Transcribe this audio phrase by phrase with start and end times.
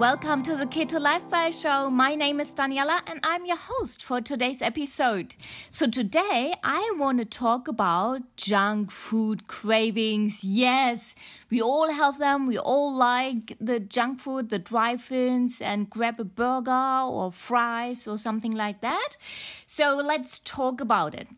[0.00, 1.90] Welcome to the Keto Lifestyle Show.
[1.90, 5.34] My name is Daniela and I'm your host for today's episode.
[5.68, 10.42] So, today I want to talk about junk food cravings.
[10.42, 11.14] Yes,
[11.50, 12.46] we all have them.
[12.46, 18.08] We all like the junk food, the drive ins, and grab a burger or fries
[18.08, 19.18] or something like that.
[19.66, 21.28] So, let's talk about it.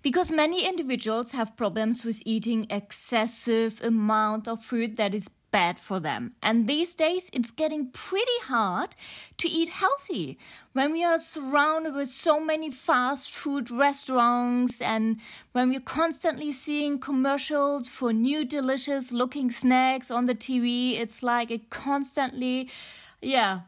[0.00, 6.00] Because many individuals have problems with eating excessive amount of food that is bad for
[6.00, 6.34] them.
[6.42, 8.96] And these days, it's getting pretty hard
[9.36, 10.38] to eat healthy
[10.72, 15.18] when we are surrounded with so many fast food restaurants and
[15.52, 20.98] when we're constantly seeing commercials for new delicious looking snacks on the TV.
[20.98, 22.70] It's like it constantly,
[23.20, 23.60] yeah,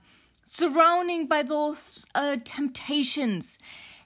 [0.45, 3.59] surrounding by those uh, temptations.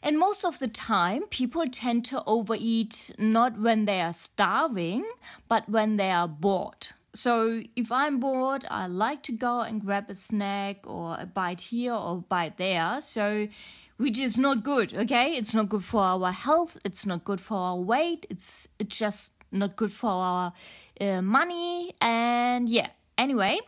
[0.03, 5.05] And most of the time, people tend to overeat not when they are starving,
[5.49, 6.89] but when they are bored.
[7.15, 11.61] So if I'm bored, I like to go and grab a snack or a bite
[11.63, 13.01] here or a bite there.
[13.01, 13.49] So
[13.97, 15.35] which is not good, okay?
[15.35, 19.33] It's not good for our health, it's not good for our weight, it's it's just
[19.51, 20.53] not good for our
[21.01, 22.89] uh, money and yeah.
[23.17, 23.59] Anyway,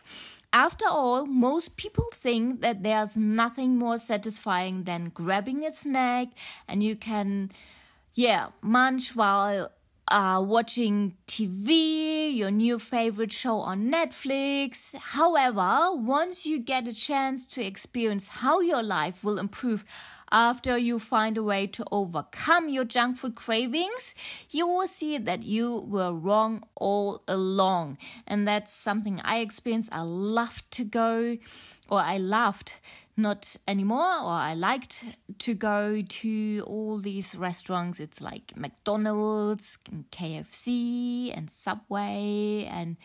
[0.53, 6.29] after all, most people think that there's nothing more satisfying than grabbing a snack
[6.69, 7.49] and you can
[8.13, 9.71] yeah, munch while
[10.11, 14.93] uh, watching TV, your new favorite show on Netflix.
[14.93, 19.85] However, once you get a chance to experience how your life will improve
[20.29, 24.13] after you find a way to overcome your junk food cravings,
[24.49, 27.97] you will see that you were wrong all along.
[28.27, 29.89] And that's something I experienced.
[29.93, 31.37] I loved to go,
[31.89, 32.73] or I loved
[33.17, 35.03] not anymore or I liked
[35.41, 37.99] to go to all these restaurants.
[37.99, 42.97] It's like McDonald's and KFC and Subway and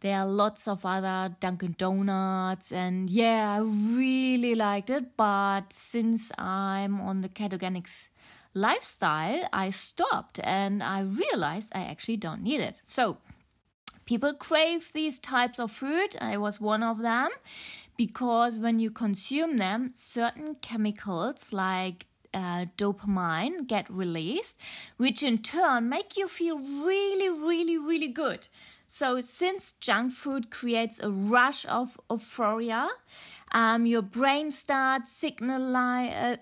[0.00, 6.32] there are lots of other Dunkin' Donuts and yeah, I really liked it, but since
[6.36, 8.08] I'm on the ketogenics
[8.52, 12.80] lifestyle, I stopped and I realized I actually don't need it.
[12.82, 13.18] So,
[14.04, 16.16] people crave these types of food.
[16.20, 17.30] I was one of them
[17.96, 24.58] because when you consume them, certain chemicals like uh, dopamine get released,
[24.96, 28.48] which in turn make you feel really, really, really good.
[28.86, 32.88] So, since junk food creates a rush of euphoria,
[33.52, 36.36] um, your brain starts signal, uh,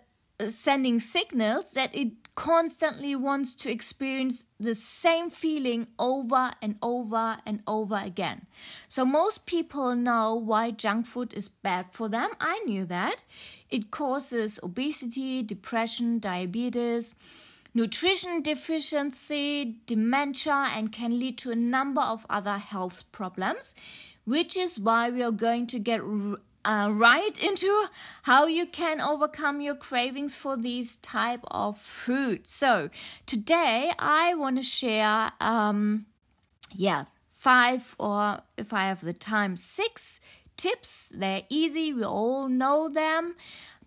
[0.49, 7.63] sending signals that it constantly wants to experience the same feeling over and over and
[7.67, 8.47] over again.
[8.89, 12.31] So, most people know why junk food is bad for them.
[12.41, 13.23] I knew that.
[13.69, 17.15] It causes obesity, depression, diabetes,
[17.75, 23.75] nutrition deficiency, dementia, and can lead to a number of other health problems,
[24.25, 26.01] which is why we are going to get
[26.65, 27.87] uh, right into
[28.23, 32.47] how you can overcome your cravings for these type of food.
[32.47, 32.91] So
[33.27, 36.07] today I want to share, um,
[36.73, 40.21] yeah, five or if I have the time, six
[40.57, 41.13] tips.
[41.17, 41.93] They're easy.
[41.93, 43.35] We all know them,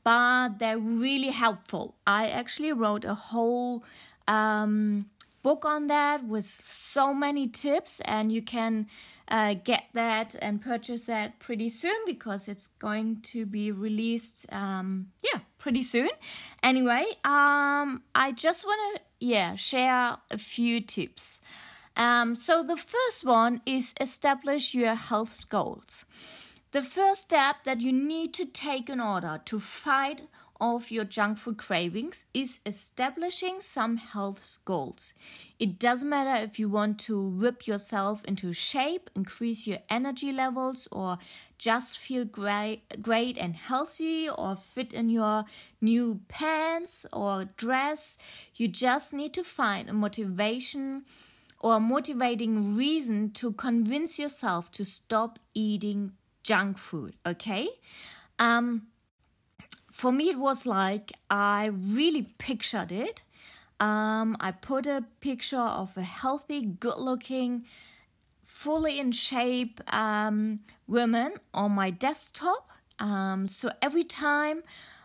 [0.03, 1.95] but they're really helpful.
[2.07, 3.83] I actually wrote a whole
[4.28, 5.09] um,
[5.43, 8.87] book on that with so many tips, and you can
[9.27, 15.07] uh, get that and purchase that pretty soon because it's going to be released um,
[15.23, 16.09] yeah pretty soon.
[16.61, 21.39] Anyway um, i just want to yeah share a few tips.
[21.95, 26.05] Um, so the first one is establish your health goals.
[26.71, 30.23] The first step that you need to take in order to fight
[30.63, 35.13] of your junk food cravings is establishing some health goals.
[35.59, 40.88] It doesn't matter if you want to whip yourself into shape, increase your energy levels,
[40.89, 41.18] or
[41.57, 45.44] just feel great, great and healthy, or fit in your
[45.81, 48.18] new pants or dress.
[48.56, 51.04] You just need to find a motivation
[51.59, 57.68] or a motivating reason to convince yourself to stop eating junk food, okay?
[58.39, 58.88] Um,
[59.94, 63.22] for me, it was like I really pictured it.
[63.80, 67.66] Um, I put a picture of a healthy, good looking,
[68.44, 72.72] fully in shape um, woman on my desktop.
[72.98, 74.63] Um, so every time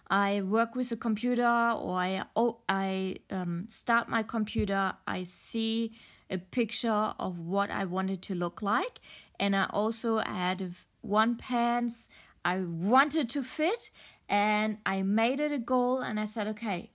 [0.08, 5.92] I work with a computer or I, oh, I um, start my computer, I see
[6.30, 9.00] a picture of what I wanted to look like.
[9.38, 12.08] And I also had one pants
[12.42, 13.90] I wanted to fit
[14.28, 16.90] and I made it a goal and I said, okay,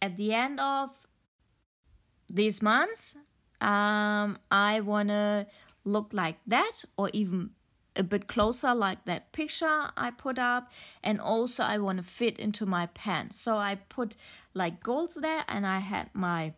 [0.00, 0.90] at the end of
[2.28, 3.16] these months,
[3.60, 5.46] um, I want to
[5.84, 7.50] look like that or even
[7.94, 12.38] a bit closer like that picture I put up and also I want to fit
[12.38, 13.38] into my pants.
[13.38, 14.16] So I put
[14.54, 16.54] like goals there and I had my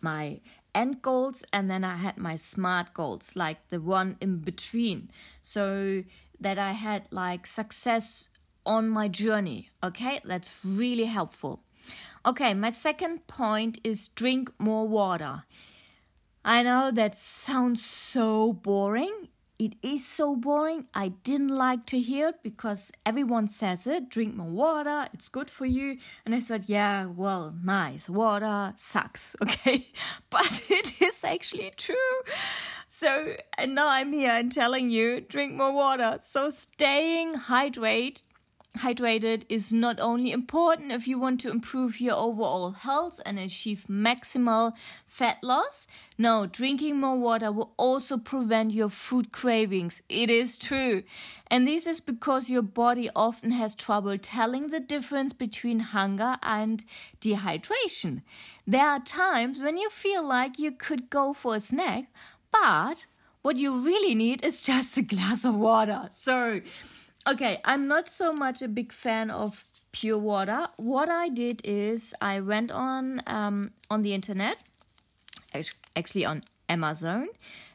[0.00, 0.40] my
[0.74, 5.10] end goals and then I had my smart goals like the one in between.
[5.42, 6.04] So
[6.40, 8.28] that I had like success
[8.68, 9.70] on my journey.
[9.82, 10.20] Okay?
[10.24, 11.62] That's really helpful.
[12.26, 15.44] Okay, my second point is drink more water.
[16.44, 19.28] I know that sounds so boring.
[19.58, 20.86] It is so boring.
[20.94, 25.50] I didn't like to hear it because everyone says it drink more water, it's good
[25.50, 25.98] for you.
[26.24, 28.08] And I said, yeah, well, nice.
[28.08, 29.88] Water sucks, okay?
[30.30, 32.16] But it is actually true.
[32.88, 36.18] So, and now I'm here and telling you drink more water.
[36.20, 38.22] So, staying hydrated
[38.78, 43.86] hydrated is not only important if you want to improve your overall health and achieve
[43.88, 44.72] maximal
[45.06, 45.86] fat loss.
[46.16, 50.02] No, drinking more water will also prevent your food cravings.
[50.08, 51.02] It is true.
[51.50, 56.84] And this is because your body often has trouble telling the difference between hunger and
[57.20, 58.22] dehydration.
[58.66, 62.12] There are times when you feel like you could go for a snack,
[62.52, 63.06] but
[63.42, 66.08] what you really need is just a glass of water.
[66.10, 66.60] So,
[67.28, 70.66] Okay, I'm not so much a big fan of pure water.
[70.78, 74.62] What I did is I went on um, on the internet,
[75.94, 77.28] actually on Amazon,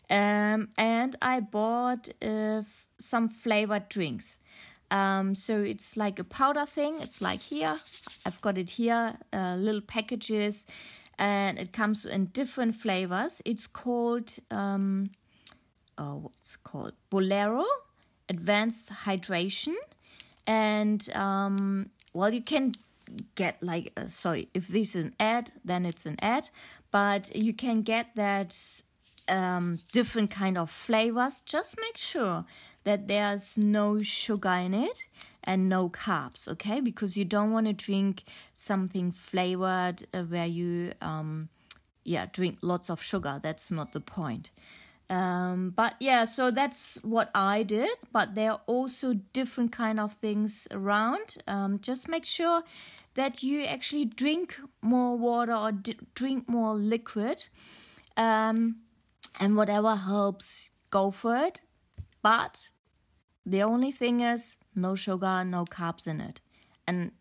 [0.10, 2.64] um, and I bought uh,
[2.98, 4.40] some flavored drinks.
[4.90, 6.96] Um, so it's like a powder thing.
[7.00, 7.76] It's like here.
[8.26, 10.66] I've got it here, uh, little packages,
[11.20, 13.40] and it comes in different flavors.
[13.46, 15.12] It's called um,
[16.00, 16.94] oh, what's it called?
[17.12, 17.66] Bolero
[18.34, 19.76] advanced hydration.
[20.46, 22.74] And um, well you can
[23.36, 26.50] get like uh, sorry if this is an ad then it's an ad.
[26.92, 28.52] But you can get that
[29.30, 31.42] um, different kind of flavors.
[31.42, 32.46] Just make sure
[32.84, 35.08] that there's no sugar in it
[35.44, 36.80] and no carbs okay?
[36.82, 41.50] Because you don't want to drink something flavored uh, where you um,
[42.04, 43.40] yeah drink lots of sugar.
[43.42, 44.52] That's not the point
[45.10, 47.92] um, but yeah, so that's what I did.
[48.12, 51.38] But there are also different kind of things around.
[51.48, 52.64] Um, just make sure
[53.16, 57.46] that you actually drink more water or d- drink more liquid,
[58.18, 58.78] um,
[59.40, 61.62] and whatever helps, go for it.
[62.22, 62.72] But
[63.46, 66.42] the only thing is no sugar, no carbs in it,
[66.88, 67.12] and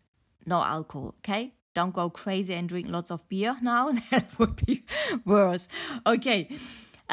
[0.45, 1.15] no alcohol.
[1.19, 3.91] Okay, don't go crazy and drink lots of beer now.
[4.11, 4.83] that would be
[5.25, 5.67] worse.
[6.07, 6.49] Okay.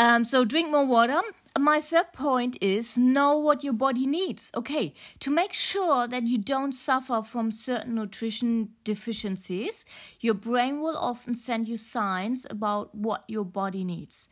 [0.00, 1.20] Um, so drink more water.
[1.58, 4.50] My third point is know what your body needs.
[4.54, 9.84] Okay, to make sure that you don't suffer from certain nutrition deficiencies,
[10.20, 14.30] your brain will often send you signs about what your body needs.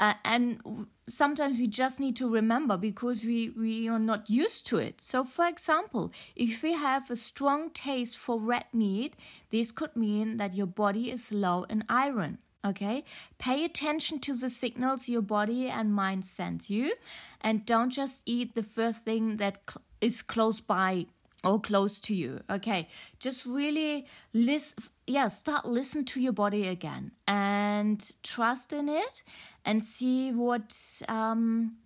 [0.00, 4.78] Uh, and sometimes we just need to remember because we, we are not used to
[4.78, 5.00] it.
[5.00, 9.14] So, for example, if we have a strong taste for red meat,
[9.50, 12.38] this could mean that your body is low in iron.
[12.64, 13.04] Okay,
[13.38, 16.94] pay attention to the signals your body and mind send you,
[17.42, 21.06] and don't just eat the first thing that cl- is close by
[21.44, 22.40] or close to you.
[22.48, 22.88] Okay,
[23.20, 24.82] just really listen.
[25.06, 29.22] Yeah, start listen to your body again and trust in it,
[29.64, 30.74] and see what
[31.06, 31.76] um,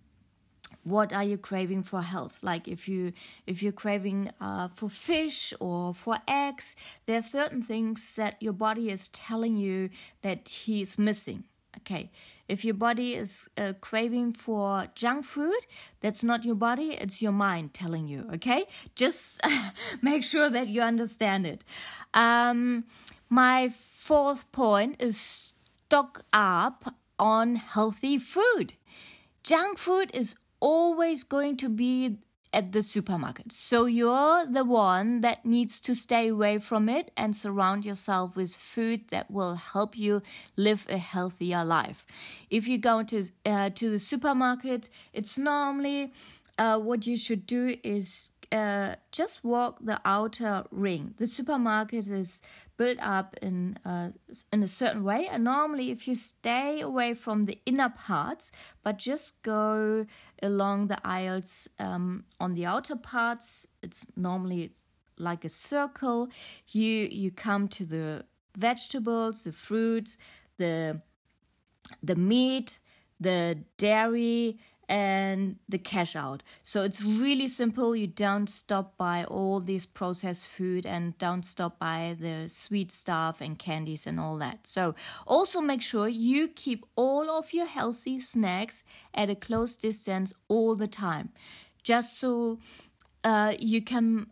[0.83, 2.39] what are you craving for health?
[2.41, 3.13] Like if you
[3.45, 8.53] if you're craving uh, for fish or for eggs there are certain things that your
[8.53, 9.89] body is telling you
[10.21, 11.43] that he's missing
[11.77, 12.11] okay?
[12.47, 15.59] If your body is uh, craving for junk food
[16.01, 18.65] that's not your body it's your mind telling you okay?
[18.95, 19.41] Just
[20.01, 21.63] make sure that you understand it.
[22.13, 22.85] Um,
[23.29, 25.53] my fourth point is
[25.89, 28.73] stock up on healthy food.
[29.43, 32.17] Junk food is always going to be
[32.51, 33.51] at the supermarket.
[33.51, 38.55] So you're the one that needs to stay away from it and surround yourself with
[38.55, 40.21] food that will help you
[40.55, 42.05] live a healthier life.
[42.49, 46.11] If you go to uh, to the supermarket, it's normally
[46.57, 51.13] uh, what you should do is uh, just walk the outer ring.
[51.17, 52.41] The supermarket is
[52.77, 54.09] built up in uh,
[54.51, 58.51] in a certain way, and normally, if you stay away from the inner parts,
[58.83, 60.05] but just go
[60.41, 64.85] along the aisles um, on the outer parts, it's normally it's
[65.17, 66.29] like a circle.
[66.67, 68.25] You you come to the
[68.57, 70.17] vegetables, the fruits,
[70.57, 71.01] the
[72.01, 72.79] the meat,
[73.19, 76.41] the dairy, and the cash out.
[76.63, 77.95] So it's really simple.
[77.95, 83.39] You don't stop by all this processed food and don't stop by the sweet stuff
[83.39, 84.65] and candies and all that.
[84.65, 84.95] So
[85.27, 90.75] also make sure you keep all of your healthy snacks at a close distance all
[90.75, 91.29] the time.
[91.83, 92.57] Just so
[93.23, 94.27] uh, you can,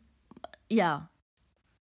[0.69, 1.01] yeah,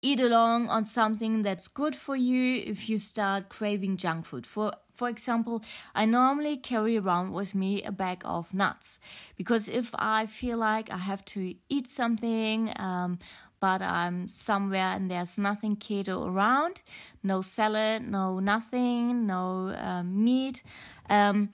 [0.03, 4.45] eat along on something that's good for you if you start craving junk food.
[4.45, 5.63] For for example,
[5.95, 8.99] I normally carry around with me a bag of nuts
[9.37, 13.17] because if I feel like I have to eat something, um,
[13.61, 16.81] but I'm somewhere and there's nothing keto around,
[17.23, 20.63] no salad, no nothing, no uh, meat.
[21.09, 21.49] Um,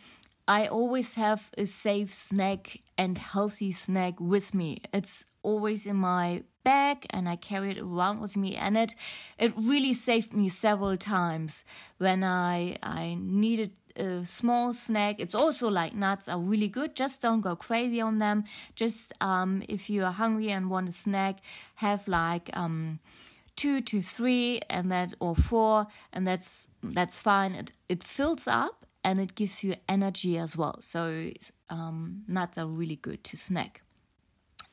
[0.48, 4.82] I always have a safe snack and healthy snack with me.
[4.92, 8.96] It's always in my bag and I carry it around with me and it
[9.38, 11.64] it really saved me several times
[11.98, 15.20] when I I needed a small snack.
[15.20, 16.96] It's also like nuts are really good.
[16.96, 18.44] Just don't go crazy on them.
[18.76, 21.36] Just um, if you are hungry and want a snack,
[21.76, 23.00] have like um,
[23.56, 27.56] two to three and that or four and that's that's fine.
[27.56, 30.78] It it fills up and it gives you energy as well.
[30.82, 31.32] So
[31.70, 33.85] um, nuts are really good to snack.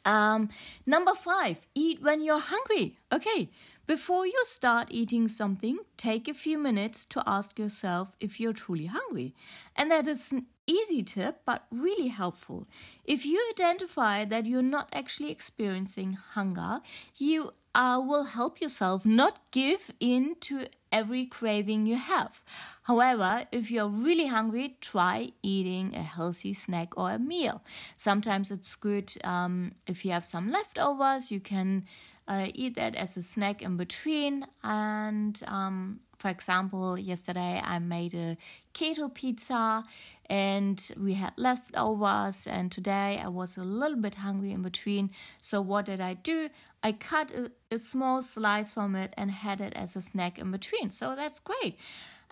[0.05, 0.49] Um,
[0.87, 2.99] number five, eat when you're hungry.
[3.13, 3.51] Okay,
[3.87, 8.87] before you start eating something, take a few minutes to ask yourself if you're truly
[8.87, 9.35] hungry.
[9.75, 12.69] And that is an easy tip, but really helpful.
[13.05, 16.81] If you identify that you're not actually experiencing hunger,
[17.17, 22.43] you uh, will help yourself not give in to every craving you have.
[22.83, 27.63] However, if you're really hungry, try eating a healthy snack or a meal.
[27.97, 31.85] Sometimes it's good um, if you have some leftovers, you can
[32.27, 34.47] uh, eat that as a snack in between.
[34.65, 38.37] And um, for example, yesterday I made a
[38.75, 39.85] keto pizza
[40.31, 42.47] and we had leftovers.
[42.47, 45.11] And today I was a little bit hungry in between.
[45.41, 46.49] So, what did I do?
[46.83, 50.51] I cut a, a small slice from it and had it as a snack in
[50.51, 50.91] between.
[50.91, 51.77] So, that's great.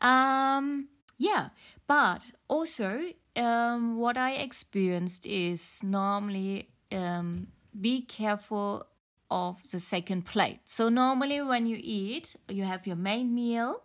[0.00, 0.88] Um,
[1.18, 1.50] yeah,
[1.86, 3.00] but also,
[3.36, 8.86] um, what I experienced is normally um, be careful
[9.30, 10.60] of the second plate.
[10.64, 13.82] So normally when you eat, you have your main meal,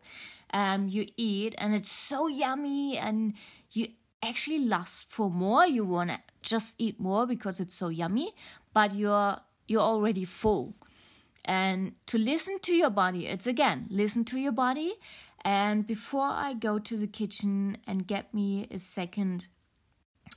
[0.54, 3.34] um, you eat, and it's so yummy, and
[3.72, 3.90] you
[4.24, 5.68] actually lust for more.
[5.68, 8.34] You wanna just eat more because it's so yummy,
[8.74, 10.76] but you're you're already full.
[11.44, 14.94] And to listen to your body, it's again listen to your body.
[15.46, 19.48] And before I go to the kitchen and get me a second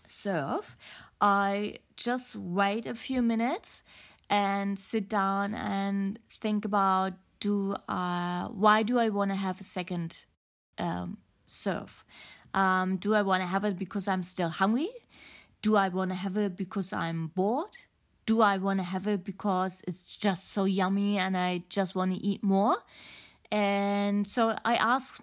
[0.06, 0.76] serve,
[1.18, 3.82] I just wait a few minutes
[4.28, 9.64] and sit down and think about do uh, why do I want to have a
[9.64, 10.26] second
[10.76, 12.04] um, serve?
[12.52, 14.90] Um, do I want to have it because I'm still hungry?
[15.62, 17.76] Do I want to have it because I'm bored?
[18.26, 22.12] Do I want to have it because it's just so yummy and I just want
[22.12, 22.76] to eat more?
[23.50, 25.22] And so I ask,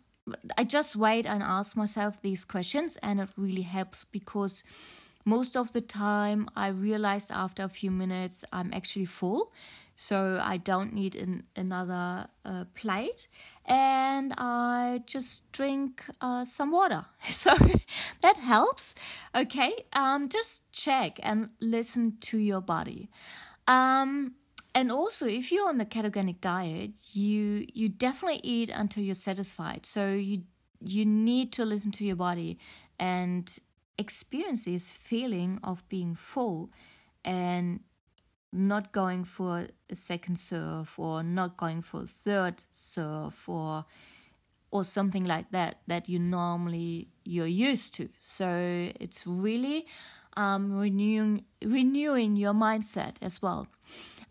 [0.58, 4.64] I just wait and ask myself these questions, and it really helps because
[5.26, 9.52] most of the time I realized after a few minutes I'm actually full.
[9.98, 13.30] So I don't need an, another uh, plate,
[13.66, 17.06] and I just drink uh, some water.
[17.30, 17.56] So
[18.22, 18.94] that helps.
[19.34, 23.10] Okay, um, just check and listen to your body.
[23.68, 24.36] Um,
[24.76, 29.86] and also, if you're on the ketogenic diet, you you definitely eat until you're satisfied.
[29.86, 30.44] So you
[30.82, 32.60] you need to listen to your body
[33.00, 33.58] and
[33.98, 36.70] experience this feeling of being full
[37.24, 37.80] and
[38.52, 43.86] not going for a second serve or not going for a third serve or
[44.72, 49.86] or something like that that you normally you're used to so it's really
[50.38, 53.68] um, renewing renewing your mindset as well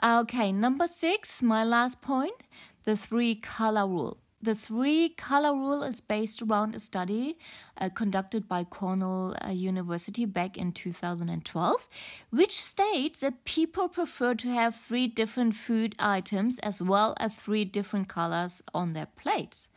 [0.03, 2.45] okay number six my last point
[2.85, 7.39] the three color rule the three color rule is based around a study
[7.81, 11.89] uh, conducted by Cornell uh, University back in 2012,
[12.29, 17.65] which states that people prefer to have three different food items as well as three
[17.65, 19.71] different colors on their plates.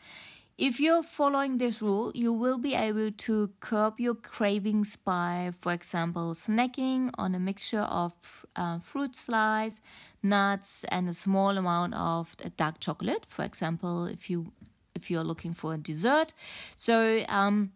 [0.57, 5.71] If you're following this rule, you will be able to curb your cravings by, for
[5.71, 9.81] example, snacking on a mixture of uh, fruit slice,
[10.23, 13.27] nuts, and a small amount of dark chocolate.
[13.29, 14.51] For example, if you
[14.95, 16.33] if you're looking for a dessert,
[16.75, 17.71] so um,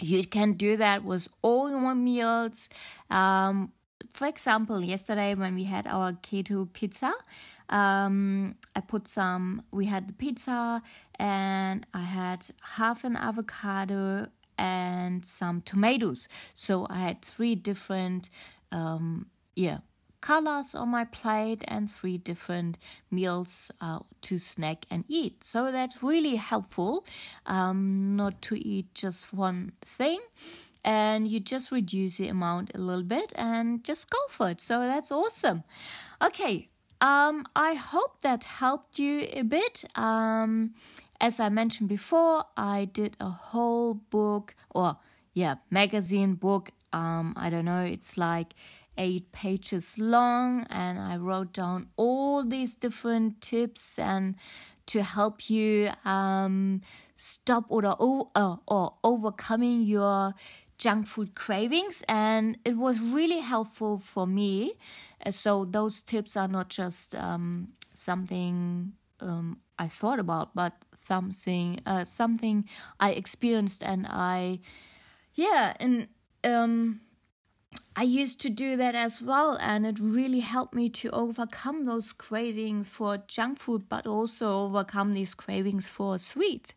[0.00, 2.68] you can do that with all your meals.
[3.10, 3.70] Um,
[4.12, 7.12] for example, yesterday when we had our keto pizza,
[7.68, 10.82] um, I put some, we had the pizza
[11.18, 14.28] and I had half an avocado
[14.58, 16.28] and some tomatoes.
[16.54, 18.30] So I had three different,
[18.70, 19.78] um, yeah,
[20.20, 22.78] colors on my plate and three different
[23.10, 25.44] meals uh, to snack and eat.
[25.44, 27.04] So that's really helpful
[27.46, 30.20] um, not to eat just one thing.
[30.82, 34.60] And you just reduce the amount a little bit and just go for it.
[34.60, 35.64] So that's awesome.
[36.22, 36.68] Okay,
[37.04, 39.84] um, I hope that helped you a bit.
[39.94, 40.72] Um,
[41.20, 44.96] as I mentioned before, I did a whole book or
[45.34, 46.70] yeah, magazine book.
[46.94, 48.54] Um, I don't know, it's like
[48.96, 54.36] eight pages long, and I wrote down all these different tips and
[54.86, 56.80] to help you um,
[57.16, 60.34] stop or, or, or overcoming your
[60.84, 64.74] junk food cravings and it was really helpful for me.
[65.24, 70.72] Uh, so those tips are not just um, something um, i thought about but
[71.08, 72.64] something uh, something
[73.00, 74.58] i experienced and i
[75.34, 76.08] yeah and
[76.44, 77.00] um,
[77.96, 82.12] I used to do that as well, and it really helped me to overcome those
[82.12, 86.74] cravings for junk food, but also overcome these cravings for sweets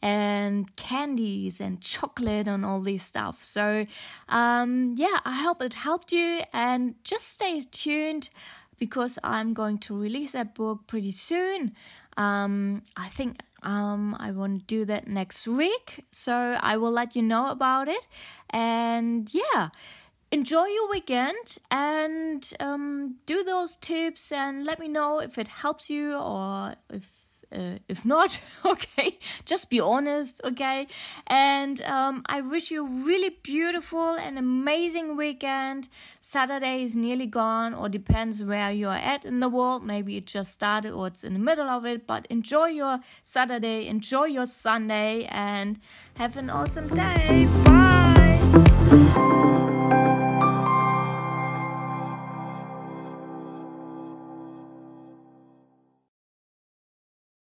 [0.00, 3.44] and candies and chocolate and all this stuff.
[3.44, 3.86] So,
[4.28, 8.30] um, yeah, I hope it helped you, and just stay tuned
[8.78, 11.72] because I'm going to release that book pretty soon.
[12.16, 17.16] Um, I think um, I want to do that next week, so I will let
[17.16, 18.06] you know about it.
[18.50, 19.70] And yeah
[20.32, 25.90] enjoy your weekend and um, do those tips and let me know if it helps
[25.90, 27.08] you or if
[27.54, 29.18] uh, if not okay?
[29.44, 30.86] Just be honest okay?
[31.26, 35.90] And um, i wish you a really beautiful and amazing weekend.
[36.20, 39.84] Saturday is nearly gone or depends where you're at in the world.
[39.84, 43.86] Maybe it just started or it's in the middle of it but enjoy your saturday
[43.86, 45.78] enjoy your sunday and
[46.14, 47.46] have an awesome day.
[47.64, 48.12] Bye